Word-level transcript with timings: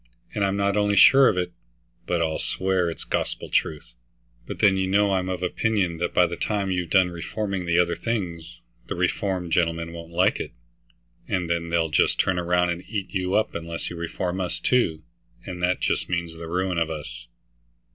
"And 0.33 0.43
I'm 0.43 0.57
not 0.57 0.75
only 0.75 0.95
sure 0.95 1.27
of 1.29 1.37
it, 1.37 1.53
but 2.07 2.23
I'll 2.23 2.39
swear 2.39 2.89
it's 2.89 3.03
gospel 3.03 3.49
truth. 3.49 3.93
But 4.47 4.57
then, 4.57 4.75
you 4.75 4.87
know, 4.87 5.13
I'm 5.13 5.29
of 5.29 5.43
opinion 5.43 5.99
that 5.99 6.11
by 6.11 6.25
the 6.25 6.35
time 6.35 6.71
you've 6.71 6.89
done 6.89 7.11
reforming 7.11 7.67
the 7.67 7.77
other 7.77 7.95
things, 7.95 8.61
the 8.87 8.95
reformed 8.95 9.51
gentlemen 9.51 9.93
won't 9.93 10.11
like 10.11 10.39
it, 10.39 10.53
and 11.27 11.47
then 11.51 11.69
they'll 11.69 11.89
just 11.91 12.19
turn 12.19 12.37
round 12.37 12.71
and 12.71 12.83
eat 12.89 13.11
you 13.13 13.35
up 13.35 13.53
unless 13.53 13.91
you 13.91 13.95
reform 13.95 14.41
us 14.41 14.59
too, 14.59 15.03
and 15.45 15.61
that 15.61 15.81
just 15.81 16.09
means 16.09 16.33
the 16.35 16.47
ruin 16.47 16.79
of 16.79 16.89
us." 16.89 17.27